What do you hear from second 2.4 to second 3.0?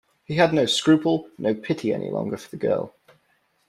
the girl.